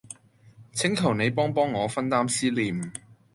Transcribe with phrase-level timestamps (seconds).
[0.73, 2.91] 請求你幫幫我分擔思念